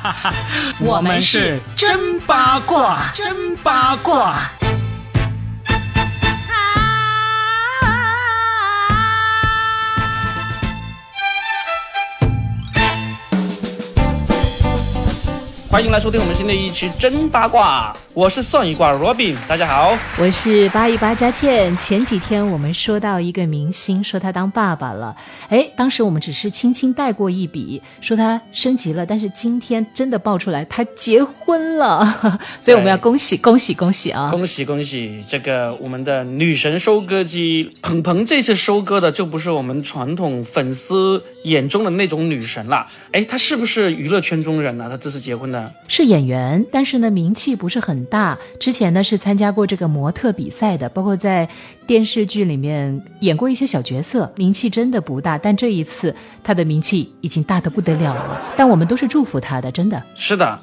[0.80, 4.50] 我们是真八卦，真八卦。
[15.70, 21.74] 欢迎来收听我们新的一期真八卦，我是算一卦 Robin，大家好，我是八一八佳倩。
[21.78, 25.16] 前几天我们说到一个明星，说他当爸爸了，
[25.48, 32.04] 哎，当时我们只是轻轻带过一笔，说他升级了，但是今天真的爆出来他结婚了，
[32.60, 34.30] 所以我们要恭喜恭喜恭喜啊！
[34.30, 35.24] 恭喜恭喜！
[35.26, 44.88] 这个我们的女神收割机鹏鹏这次收割的就不是我们传统粉丝眼中的那种女神了，哎，她是不是娱乐圈中人呢？
[44.90, 45.72] 她这次结婚的。
[45.88, 48.38] 是演员，但是呢名气不是很大。
[48.58, 51.48] 之前呢是参加过这个模特比赛的，包括在
[51.86, 55.36] 电视剧里面演过一些小角色，名气真的不大。
[55.38, 58.40] 但这一次他的名气已经大得不得了了。
[58.56, 60.58] 但我们都是祝福他的，真的是的。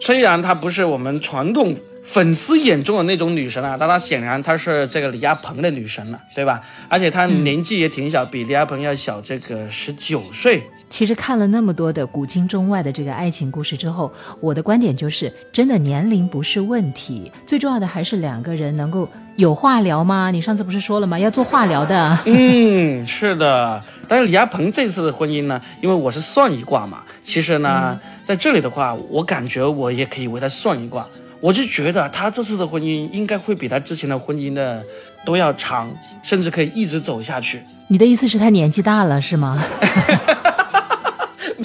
[0.00, 6.60] 虽然他不是我们传统粉丝眼中的那种女神啊，但她显然她是这个李亚鹏的女神了，对吧？
[6.88, 10.62] 而且她年纪也挺小，比李亚鹏要小这个十九岁。
[10.90, 20.30] 其实看了那么多的古今中外的这个爱情故事之后，我的观点就是，真的年龄不是问题，最重要的还是两个人能够有话聊吗？
[20.30, 21.18] 你上次不是说了吗？
[21.18, 22.18] 要做化疗的。
[22.26, 23.82] 嗯，是的。
[24.06, 31.08] 但是李亚鹏这次的婚姻呢，因为我是算一卦嘛，其实呢，在这里的话，我感觉我也可以为他算一卦。
[31.44, 34.82] 我就觉得他这次的婚姻应该会比他之前的婚姻的
[35.26, 37.62] 都要长，甚至可以一直走下去。
[37.88, 39.62] 你的意思是，他年纪大了是吗？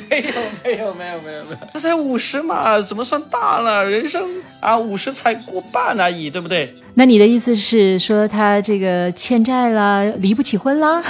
[0.09, 3.85] 没有没有没有没有没有，他才五十嘛，怎么算大了？
[3.85, 4.21] 人生
[4.59, 6.75] 啊，五十才过半而已，对不对？
[6.95, 11.01] 那你的意思是说他这个欠债了，离不起婚了？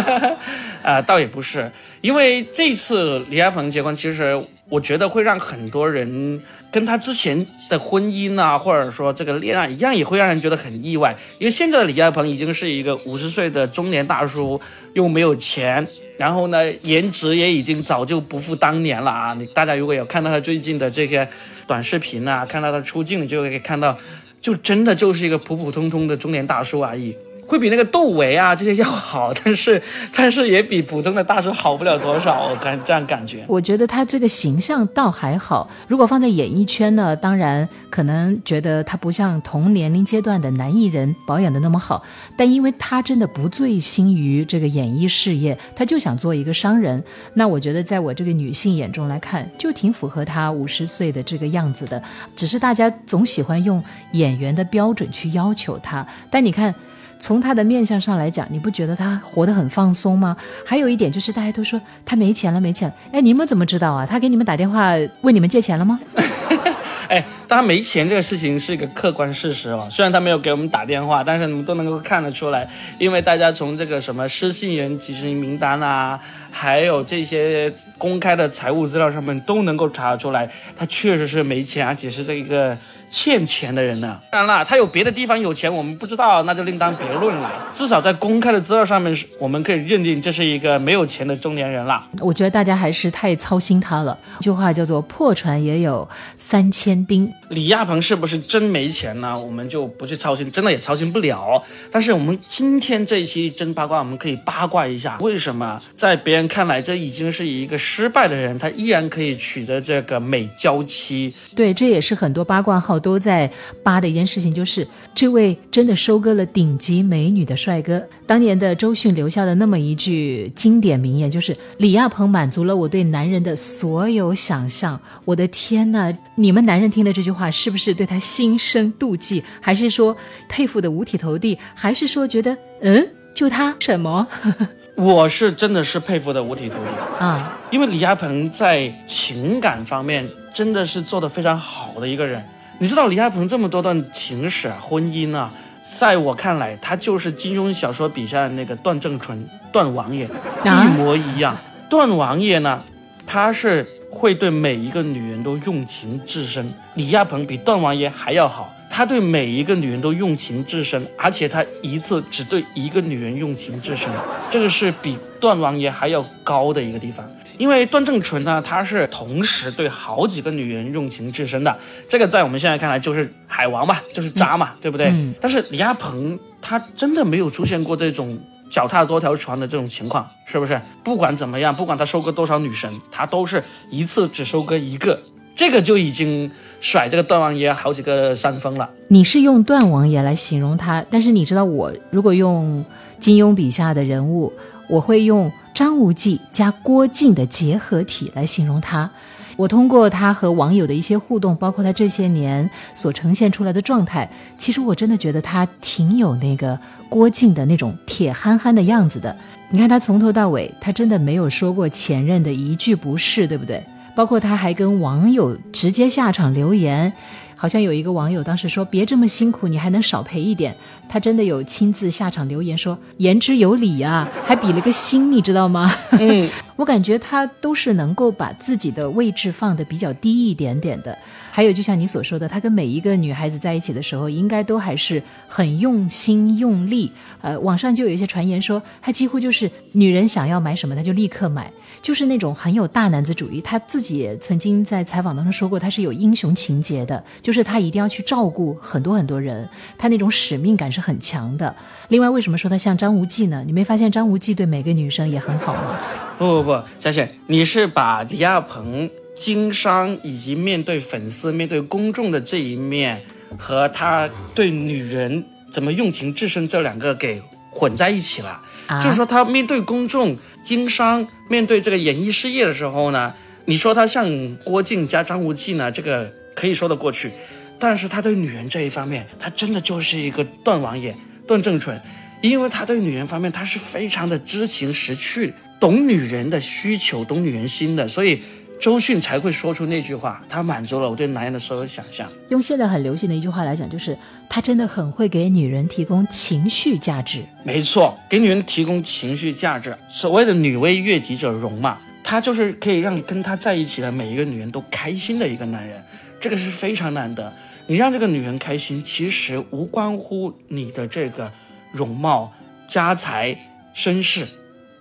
[0.84, 1.72] 啊，倒也不是，
[2.06, 6.40] 因为这次李亚鹏结婚，其实我觉得会让很多人
[6.70, 11.16] 跟他之前的婚姻啊，或者说这个恋爱一样，也会让人觉得很意外。
[11.40, 14.60] 因为现在的李亚鹏已经是一个五十岁的中年大叔，
[14.94, 15.84] 又没有钱。
[16.16, 19.34] 然后呢，颜值也已经早就不复当年了啊！
[19.34, 21.28] 你大家如果有看到他最近的这些
[21.66, 23.98] 短视频啊，看到他出镜，就可以看到，
[24.40, 27.16] 就真的就是一个普普通通的中年大叔而已。
[27.46, 29.80] 会比那个窦唯啊这些要好，但是
[30.14, 33.44] 但是也比普通的大叔好不了多少，我感这样感觉。
[33.48, 42.02] 我觉得他这个形象倒还好，如果放在演艺圈呢，当然可能觉得他不像同年龄阶段的男艺人保养的那么好，
[42.36, 47.02] 但因为他真的不醉心于这个演艺事业，他就想做一个商人。
[47.34, 52.02] 那我觉得在我这个女性眼中来看，就挺符合他五十岁的这个样子的。
[52.34, 53.82] 只是大家总喜欢用
[54.12, 56.74] 演员的标准去要求他，但你看。
[57.18, 60.36] 从他的面相上来讲，你不觉得他活得很放松吗？
[60.64, 62.94] 还有一点就是，大家都说他没钱了，没钱了。
[63.12, 64.06] 哎，你们怎么知道啊？
[64.06, 65.98] 他给你们打电话问你们借钱了吗？
[67.08, 69.86] 哎，他没钱这个事情是一个客观事实哦。
[69.88, 72.68] 虽然他没有给我们打电话，但是你们都能够看得出来，
[72.98, 76.18] 因为大家从这个什么失信人提示名单啊，
[76.50, 82.76] 还有这些公开的财务资料上面都能够查得出来，他确实是没钱，而且是这一个。
[83.16, 84.20] 欠钱的人呢？
[84.30, 87.50] 当然了，他有别的地方有钱，我们不知道，那就另当别论了。
[87.72, 92.04] 至少在公开的资料上面，我们可以认定这是一个没有钱的中年人了。
[92.18, 94.16] 我觉得大家还是太操心他了。
[94.40, 96.06] 一句话叫做“破船也有
[96.36, 97.32] 三千钉”。
[97.48, 99.40] 李亚鹏是不是真没钱呢？
[99.40, 101.62] 我们就不去操心，真的也操心不了。
[101.90, 111.32] 但是我们今天这一期真八卦，我们可以八卦一下，为什么在别人看来这已经是一个失败的人，他依然可以取得这个美娇妻？
[111.54, 113.00] 对，这也是很多八卦号。
[113.06, 113.48] 都在
[113.84, 114.84] 扒的一件事情，就是
[115.14, 118.04] 这位真的收割了顶级美女的帅哥。
[118.26, 125.00] 当年的周迅留下的那么一句经典名言，就是李亚鹏满足了我对男人的所有想象。
[125.24, 130.16] 我的天呐，你们男人听了这句话，是不是对他心生妒忌，还是说
[130.48, 134.26] 佩服的五体投地，还是说觉得嗯，就他什么？
[134.98, 142.42] 我是真的是佩服的五体投地啊，因为李亚鹏在情感方面真的是做的非常好的一个人。
[142.78, 145.50] 你知道李亚鹏这么多段情史啊，婚姻啊，
[145.98, 149.42] 在我看来，他就是金庸小说笔下的那个段正淳，
[149.72, 150.28] 段王爷
[150.62, 151.56] 一模一样。
[151.88, 152.82] 段王爷呢，
[153.26, 164.10] 他是会对每一个女人都用情至深，李亚鹏比段王爷还要好，他对每一个女人都用情至深，而且他一次只对一个女人用情至深，
[164.50, 167.26] 这个是比段王爷还要高的一个地方。
[167.58, 171.76] 因为段正淳呢，他是同时对好几个女人用情至深的，
[172.08, 175.12] 这个在我们现在看来就是海王嘛，就是渣嘛，对不对？
[175.40, 178.38] 但是李亚鹏他真的没有出现过这种
[178.70, 180.80] 脚踏多条船的这种情况，是不是？
[181.04, 185.20] 不管怎么样，不管他收割多少女神，他都是一次只收割一个，
[185.54, 186.50] 这个就已经
[186.80, 188.90] 甩这个段王爷好几个山峰了。
[189.08, 192.84] 你是用段王爷来形容他，但是你知道我如果用
[193.18, 194.52] 金庸笔下的人物，
[194.88, 199.10] 我会用张无忌加郭靖的结合体来形容他。
[199.58, 204.26] 我通过他和网友的一些互动，包括他这些年所呈现出来的状态，
[204.56, 206.78] 其实我真的觉得他挺有那个
[207.10, 209.36] 郭靖的那种铁憨憨的样子的。
[209.68, 213.84] 你看他从头到尾，他真的没有说过前任的一句不是，对不对？
[214.14, 217.12] 包括他还跟网友直接下场留言。
[217.56, 220.76] 好像有一个网友当时说：“别这么辛苦，你还能少赔一点。”
[221.08, 231.16] 他真的有亲自下场留言说：“言之有理啊，还比了个心，你知道吗？”嗯，我感觉他都是能够把自己的位置放的比较低一点点的。
[231.50, 237.10] 还有，就像你所说的，他跟每一个女孩子在一起的时候，应该都还是很用心用力。
[237.40, 243.62] 呃，网上就有一些传言说，他几乎就是女人想要买什么，他就立刻买，就是那种很有大男子主义。
[243.62, 251.74] 他自己也曾经在采访当中说过，他是有英雄情节的，就是他一定要去照顾很多很多人，他那种使命感是很强的。
[252.08, 253.64] 另外，为什么说他像张无忌呢？
[253.66, 255.98] 你没发现张无忌对每个女生也很好吗？
[256.38, 259.08] 不不不，小雪，你是把李亚鹏。
[259.38, 263.22] 经商以及面对粉丝、面对公众的这一面，
[263.58, 268.58] 和他对女人怎么用情至深这两个给混在一起了。
[269.04, 273.34] 就是说，他面对公众经商，面对这个演艺事业的时候呢，
[273.66, 277.30] 你说他像郭靖加张无忌呢，这个可以说得过去。
[277.78, 281.14] 但是他对女人这一方面，他真的就是一个段王爷、
[281.46, 282.00] 段正淳，
[282.40, 288.42] 因为他对女人方面，他是非常的知情识趣，懂女人的需求，懂女人心的，所以。
[288.78, 292.30] 周迅才会说出那句话，她满足了我对男人的所有想象。
[292.50, 294.14] 用现在很流行的一句话来讲，就是
[294.50, 297.42] 他真的很会给女人提供情绪价值。
[297.64, 305.98] 没错，给女人提供情绪价值，所谓的女为悦己者容嘛，他就是可以让跟他在一起的每一个女人都开心的一个男人，
[306.38, 307.50] 这个是非常难得。
[307.86, 311.50] 你让这个女人开心，其实无关乎你的这个
[311.92, 312.52] 容貌、
[312.86, 313.58] 家财、
[313.94, 314.46] 身世。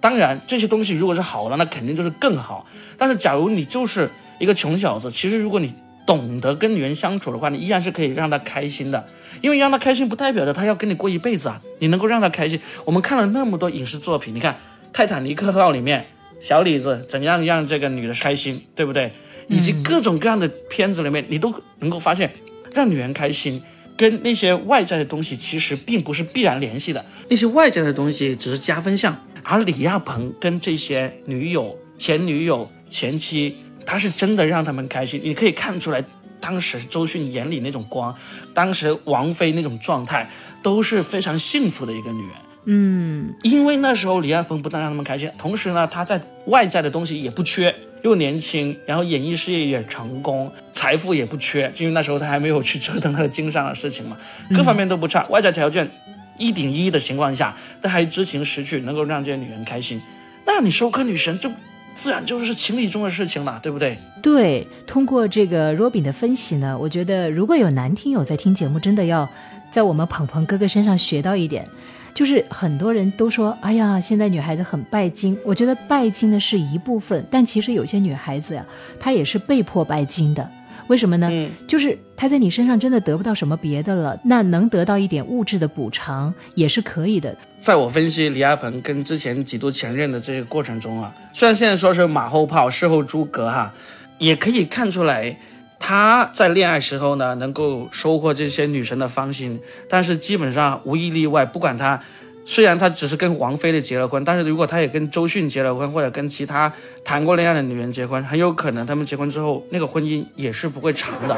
[0.05, 2.67] 当然，这些东西如果是好的，那肯定就是更好。
[2.95, 4.07] 但是，假如你就是
[4.37, 5.73] 一个穷小子，其实如果你
[6.05, 9.03] 懂得跟女人相处的话，你依然是可以让她开心的。
[9.41, 11.59] 因为让她开心，不代表着她要跟你过一辈子啊。
[11.79, 14.53] 你能够让她开心，我们看了那么多影视作品，你看
[14.93, 16.05] 《泰坦尼克号》里面
[16.39, 19.11] 小李子怎样让这个女的开心，对不对？
[19.47, 22.31] 以及各种各样的片子里面，你都能够发现，
[22.75, 23.59] 让女人开心
[23.97, 29.17] 跟那些外在的东西其实并不是必然联系的，那些外在的东西只是加分项。
[29.47, 33.55] 而李亚鹏跟这些女友、前女友、前妻，
[33.85, 35.21] 他是真的让他们开心。
[35.23, 36.03] 你可以看出来，
[36.39, 38.13] 当时周迅眼里那种光，
[38.55, 40.27] 当时王菲那种状态，
[40.63, 42.31] 都是非常幸福的一个女人。
[42.65, 54.17] 嗯，因为那时候李亚鹏不但让他们开心，同时呢，他在外在的东西也不缺，又年轻，然后演艺事业也成功，财富也不缺，因为那时候他还没有去折腾他的经商的事情嘛，
[54.55, 55.87] 各方面都不差，外在条件。
[56.37, 60.01] 一顶一的情况下，他还知情识趣，能够让这些女人开心，
[60.45, 61.51] 那你收割女神，这
[61.93, 63.97] 自然就是情理中的事情了，对不对？
[64.21, 69.29] 对，通过这个 Robin 的分析呢，我觉得如果有男听友在听节目，真的要
[69.71, 71.65] 在我们鹏鹏哥哥身上学到一点，
[72.13, 78.65] 就是很多人都说，哎呀，现在女孩子很拜金，我觉得拜金的是一部分，但其实有些女孩子呀，
[78.99, 80.49] 她也是被迫拜金的。
[80.87, 81.29] 为什么呢？
[81.67, 87.35] 就是他在你身上真的得不到什么别的了，那能得到一点物质的补偿也是可以的。
[87.57, 93.73] 在我分析李亚鹏跟之前几度前任的这个过程中啊，虽然现在说是马后炮、事后诸葛哈，
[94.19, 95.37] 也可以看出来
[95.79, 102.01] 他在恋爱时候呢能够收获这些女神的芳心，但是基本上无一例外，不管他。
[102.47, 106.71] 虽然他只是跟王菲的结了婚，但是如果他也跟周迅结了婚，或者跟其他
[107.03, 111.35] 谈过恋爱的女人结婚，很有可能他们结婚之后那个婚姻也是不会长的。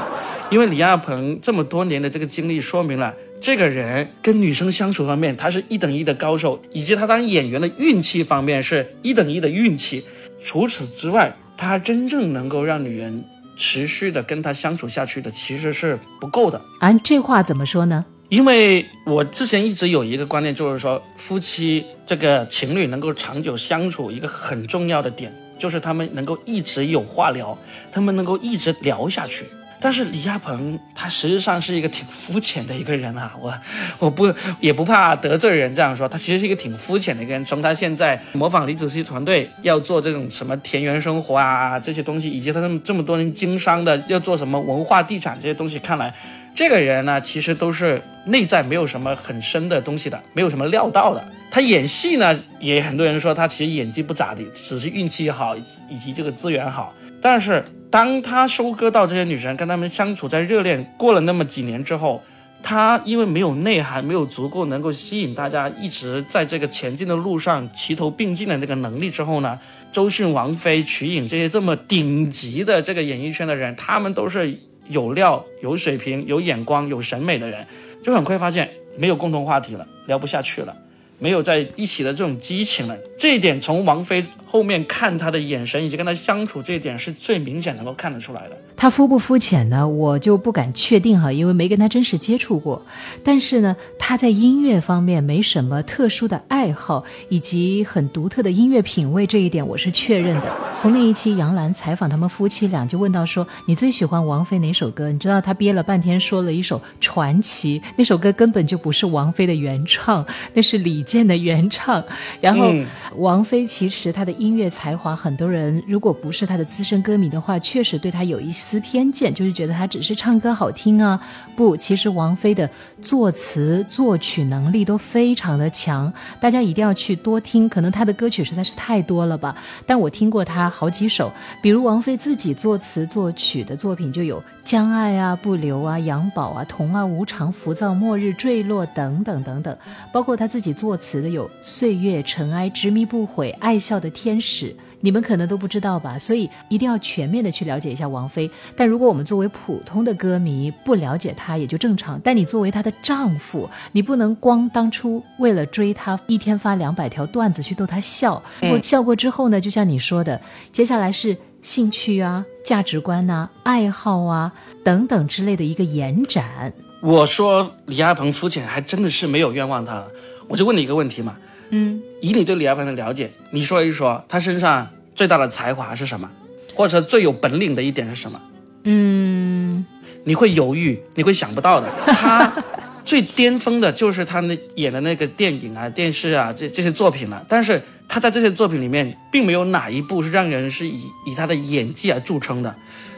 [0.50, 10.06] 因为李亚鹏这么多年的这个经历，说明了这个人跟女生相处方面，他是一等一的高手，以及他当演员的运气方面是一等一的运气。
[10.44, 13.24] 除此之外，他真正能够让女人
[13.56, 16.62] 持续的跟他相处下去的，其实是不够的。
[16.80, 18.06] 啊，这话怎么说呢？
[18.30, 27.58] 因为我之前一直有一个观念，就是说夫妻这个情侣能够长久相处，一个很重要的点就是他们能够一直有话聊，
[27.90, 29.46] 他们能够一直聊下去。
[29.80, 33.54] 但是李亚鹏他实际上是一个挺肤浅的一个人啊， 我
[34.00, 37.46] 我不也不怕得罪人这样说，他其实是一个挺肤浅的一个人。
[37.46, 46.14] 从他现在模仿李子柒团队要做这种什么田园生活啊这些东西，以及他这么这么多人经商的要做什么文化地产这些东西，看来。
[46.58, 51.24] 这个人呢，其实都是内在没有什么很深的东西的，没有什么料到的。
[51.52, 55.56] 他演戏呢，也很多人说他其实演技不咋地，只是运气好
[55.88, 56.96] 以及这个资源好。
[57.22, 62.24] 但是当他收割到这些女生，跟他们相处在热恋过了那么几年之后，
[62.64, 69.60] 他因为没有内涵，没有足够能够吸引大家一直在这个前进的路上齐头并进的这个能力之后呢，
[69.94, 74.60] 周迅、王菲、瞿颖这些这么顶级的这个演艺圈的人，他们都是
[74.90, 77.66] 有料、有水平、有眼光、有审美的人，
[78.04, 80.76] 就很快发现没有共同话题了，聊不下去了。
[81.20, 88.58] 没有在一起的这种激情了，这一点从王菲后面看他的眼神以及跟他相处这一点是最明显能够看得出来的。
[88.80, 89.88] 他肤不肤浅呢？
[89.88, 92.80] 我就不敢确定哈，因为没跟他真实接触过。
[93.24, 100.56] 但是呢，他在音乐方面没什么特殊的爱好，以及很独特的音乐品味，这一点我是确认的。
[100.80, 112.04] 从那一期杨澜采访他们夫妻俩，就问到说：“你最喜欢王菲哪首歌？”你知道他憋了半天说了一首《传奇》，那首歌根本就不是王菲的原唱，那是李健的原唱。
[112.40, 112.72] 然后
[113.16, 118.67] 王菲其实她的音乐才华，很多人如果不是她的资深歌迷的话，确实对她有一些。
[118.68, 121.18] 词偏见就是觉得她只是唱歌好听啊，
[121.56, 122.70] 不，其实王菲的
[123.02, 127.70] 作词作曲能力都非常的强，大家一定要去多听。
[127.70, 129.56] 可能她的歌曲实在是太多了吧，
[129.86, 131.32] 但我听过她好几首，
[131.62, 139.78] 比如王菲自己作词作曲的作品就有《将爱啊不留啊》《杨宝啊》《童啊无常》《浮躁末日》《坠落》等等等等，
[140.12, 144.66] 包括她自己作词的有《岁月尘埃》《执迷不悔》《爱笑的天使》。
[145.00, 148.50] 你们可能都不知道吧，所以一定要全面的去了解一下王菲。
[148.76, 152.20] 但如果我们作为普通的歌迷不了解她也就正常。
[152.24, 158.42] 但你作为她的丈夫，你不能光当初为了追她一天发两百条段子去逗她笑。
[158.62, 160.40] 我笑过之后呢，就像你说的，
[160.72, 166.74] 接下来是兴趣啊、价值观呐、爱好啊等等之类的一个延展。
[167.02, 170.04] 我说李亚鹏肤浅，还真的是没有冤枉他。
[170.48, 171.36] 我就问你一个问题嘛。
[171.70, 176.30] 嗯，以你对李亚鹏的了解，你说一说他身上最大的才华是什么，
[176.78, 178.40] 或者最有本领的一点是什么？
[178.84, 179.84] 嗯，
[180.26, 181.90] 你会犹豫，你会想不到的。
[182.06, 182.64] 他
[183.04, 187.44] 最巅峰的就是他那演的那个电影啊、电视啊这这些作品了。
[187.50, 192.76] 但是他在这些作品里面，并没有哪一部是让人是以以他的演技而著称的。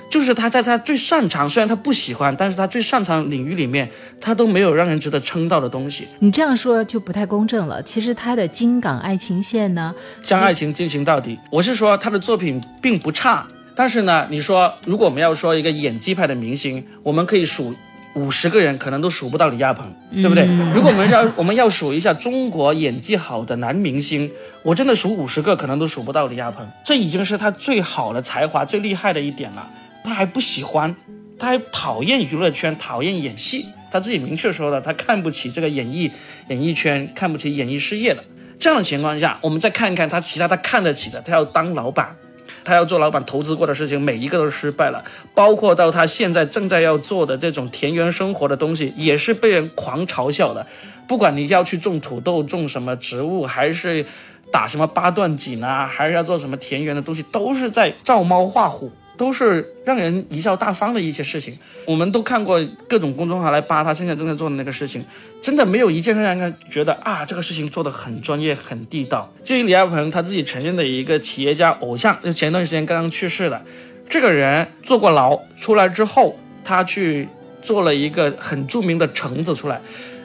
[0.09, 3.89] 就是他在他最擅长，虽然他不喜欢，但是他最擅长领域里面，
[4.19, 6.07] 他都没有让人值得称道的东西。
[6.19, 7.81] 你这样说就不太公正了。
[7.83, 11.37] 其实他的金港爱情线呢，将爱情进行到底。
[11.51, 17.75] 我是说他的作品并不差，但是呢，你说如果我们要说一个演技派的明星，我们可以数
[18.15, 20.43] 五十个人，可能都数不到李亚鹏，对不对？
[20.73, 24.29] 如果我们要我们要数一下中国演技好的男明星，
[24.63, 26.67] 我真的数五十个，可能都数不到李亚鹏。
[26.83, 29.69] 这已经是他最好的才华、最厉害的一点了。
[30.09, 30.93] 他还不喜欢，
[31.37, 33.65] 他还讨厌娱乐圈，讨厌演戏。
[33.91, 36.11] 他自己明确说了，他看不起这个演艺
[36.49, 38.23] 演艺圈，看不起演艺事业的。
[38.59, 42.15] 这样的情况下，我们再看看他其他他看得起的，他要当老板，
[42.63, 45.03] 他要做老板投资过的事情，每一个都失败了。
[45.33, 50.67] 包括到他现在正在要做的这种田园生活的东西，也是被人狂嘲笑的。
[51.07, 54.05] 不管你要去种土豆，种什么植物，还是
[54.51, 58.91] 打什么八段锦啊，还是要做什么田园的东西，都是在照猫画虎。
[59.19, 61.53] 都是让人贻笑大方的一些事情，
[61.85, 62.57] 我们都看过
[62.87, 65.03] 各种公众号来扒他现在正在做的那个事情，
[65.41, 69.29] 真的没有一件事让人觉得啊，这个事情做的很专业、很地道。
[69.43, 73.61] 至于李亚鹏他自己承认的一个企业家偶像，就前段时间刚刚去世的
[74.09, 77.27] 这个人，坐过牢出来之后，他去
[77.61, 79.81] 做了一个很著名的橙子出来，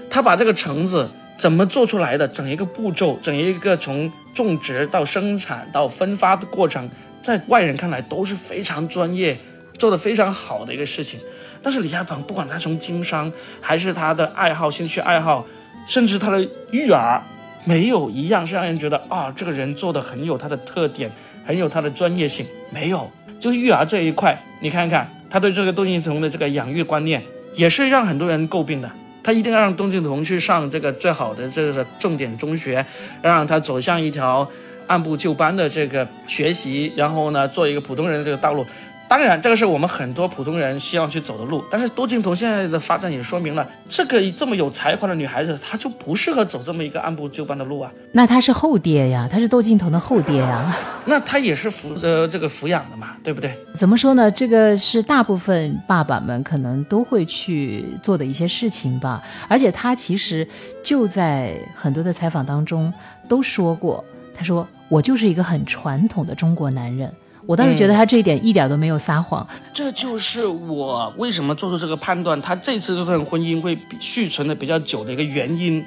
[0.09, 6.89] 他把这个橙子怎么做出来的，整一个步骤，整一个从种植到生产到分发的过程。
[7.25, 9.35] 在外人看来都是非常专业、
[9.78, 11.19] 做的非常好的一个事情，
[11.62, 15.47] 但是李亚鹏不管他从经商还是他的爱好、兴趣爱好，
[15.87, 17.23] 甚至他的育儿，
[17.64, 21.11] 没有一样是让人觉得啊，这个人做的很有他的特点，
[21.47, 22.45] 很有他的专业性。
[22.71, 27.23] 没有，就育儿这一块，你看看他对这个窦靖童的这个养育观念，
[27.54, 28.90] 也是让很多人诟病的。
[29.23, 32.85] 他一定要让窦靖童去上这个最好的这个重点中学，
[33.23, 34.47] 让他走向一条。
[34.87, 38.64] 按部就班的这个学习，然后呢，做一个普通人的这个道路。
[39.07, 41.62] 当然，这个是我们很多普通人希望去走的路。
[41.71, 47.93] 但是，窦靖童现在的发展也说明了，这个这么有才华的女孩子，她就不适合走这么一个按部就班的路啊。
[48.12, 50.75] 那她是后爹呀，她是窦靖童的后爹呀。
[51.05, 53.55] 那她也是抚呃这个抚养的嘛，对不对？
[53.75, 54.31] 怎么说呢？
[54.31, 59.23] 这个是大部分爸爸们可能都会去做的一些事情吧。
[59.47, 60.49] 而且，他其实
[60.83, 62.93] 就在很多的采访当中
[63.29, 64.03] 都说过。
[64.35, 67.11] 他说：“我就是一个很传统的中国男人。”
[67.47, 69.47] 我当时觉得他这一点一点都没有撒谎。
[69.75, 75.85] 这就是我为什么做出这个判断，他这次这段婚姻会续存的比较久的一个原因。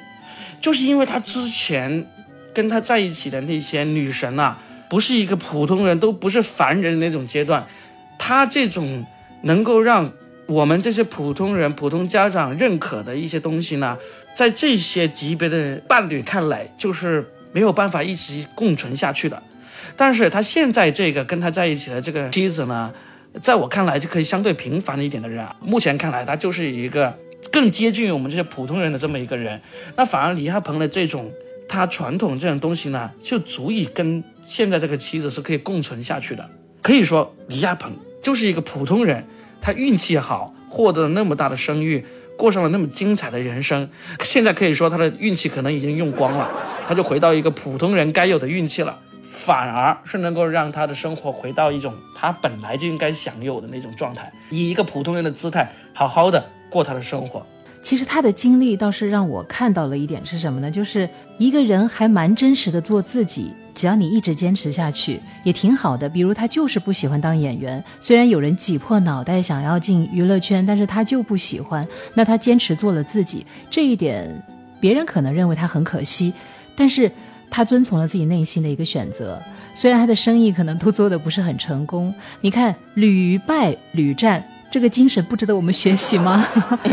[0.62, 2.06] 就是因为他之前
[2.54, 7.66] 跟他在一起的那些女神啊，不是一个普通人，都不是凡人的那种阶段。
[8.20, 9.04] 他这种
[9.42, 10.08] 能够让
[10.46, 13.98] 我们这些普通人、普通家长认可的一些东西呢，
[14.36, 17.28] 在这些级别的伴侣看来，就是
[17.58, 19.42] 没有办法一直共存下去的。
[19.96, 22.94] 但是他现在这个跟他在一起的这个妻子呢，
[23.42, 25.56] 在我看来就可以相对平凡一点的人啊。
[25.60, 27.12] 目前看来，他就是一个
[27.52, 29.60] 更接近于我们这些普通人的这么一个人。
[29.96, 31.32] 那反而李亚鹏的这种
[31.68, 36.48] 他传统这种东西呢，就足以跟现在这个妻子是可以共存下去的。
[36.84, 39.26] 可以说，李亚鹏就是一个普通人，
[39.60, 42.06] 他运气好，获得了那么大的声誉，
[42.38, 43.90] 过上了那么精彩的人生。
[44.24, 46.50] 现在可以说他的运气可能已经用光了，
[46.88, 48.98] 他就回到一个普通人该有的运气了。
[49.30, 57.46] 反而是能够让他的生活回到一种他本来就应该享有的那种状态，以一个普通人的姿态，好好的过他的生活。
[57.88, 60.70] 其实他的经历倒是让我看到了一点是什么呢？
[60.70, 66.10] 就是一个人还蛮真实的做自己，只要你一直坚持下去，也挺好的。
[66.10, 71.88] 比如他就是不喜欢当演员，虽然有人挤破脑袋想要进娱乐圈，但是他就不喜欢。
[72.14, 74.44] 那他坚持做了自己，这一点
[74.82, 76.34] 别人可能认为他很可惜，
[76.76, 77.10] 但是。
[77.50, 79.42] 他遵从了自己内心的一个选择，
[79.74, 82.14] 虽然他的生意可能都做得不是很成功。
[82.42, 84.44] 你看，屡败屡战。
[84.70, 86.46] 这个精神不值得我们学习吗？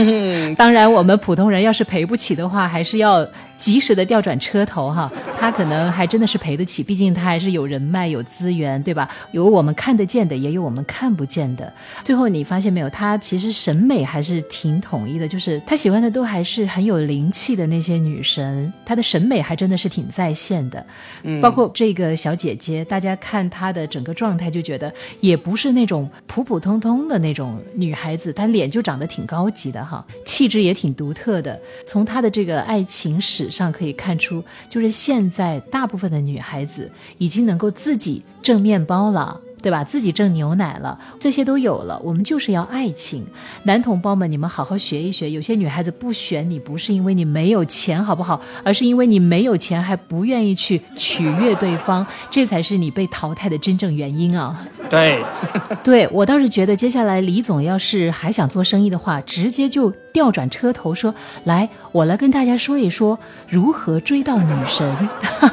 [0.56, 3.26] 当然，我们普通人要是赔不起的话，还是要
[3.64, 5.10] 及时的调转车头哈。
[5.38, 9.08] 他可能还真的是赔得起，毕竟他还是有人脉、有资源，对吧？
[9.32, 11.72] 有我们看得见的，也有我们看不见的。
[12.04, 20.84] 最后你发现没有，他其实审美还是挺统一的，就是他喜欢的都还是很有灵气的那些女神，他的审美还真的是挺在线的。
[21.22, 27.58] 嗯，包括这个小姐姐，大家看她的整个状态就觉得也不是那种普普通通的那种。
[27.76, 31.58] 女孩子，她脸就长得挺高级的哈，气质也挺独特的。
[31.86, 39.40] 从她的这个爱情史上可以看出，就是现在大部分的女孩子已经能够自己挣面包了。
[39.64, 39.82] 对吧？
[39.82, 41.98] 自己挣牛奶了，这些都有了。
[42.04, 43.24] 我们就是要爱情，
[43.62, 45.30] 男同胞们，你们好好学一学。
[45.30, 48.38] 有些女孩子不选你，不是因为你没有钱，好不好？
[48.62, 54.68] 而是因为你没有钱，还不愿意去取悦对方，这才是你被淘汰的真正原因啊！
[54.90, 55.24] 对，
[55.82, 65.08] 对我倒是觉得，接下来李总要是还想做生意的话，直接就调转车头说：“来，我来跟大家说一说如何追到女神。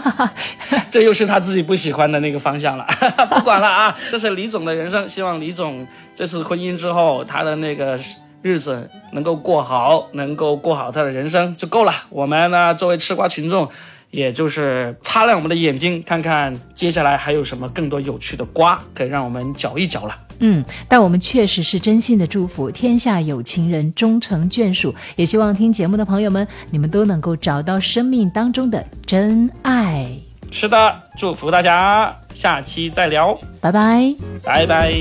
[0.92, 2.86] ”这又是他自己不喜欢的那个方向了，
[3.32, 3.98] 不管了啊。
[4.12, 8.00] 这是李总的人生，希望李总这次婚姻之后，他的那个
[8.44, 11.92] 日子能够过好，能够过好他的人生就够了。
[12.10, 13.68] 我们呢，作为吃瓜群众，
[14.12, 20.16] 也就是擦亮我们的眼睛，看看接下来还有什么更多有趣的瓜可以让我们嚼一嚼了。
[20.42, 30.08] 嗯，但我们确实是真心的祝福天下有情人终成眷属，也希望听节目的朋友们，你们都能够找到生命当中的真爱。
[30.52, 34.94] 是的，祝福大家，下期再聊，拜拜，拜拜。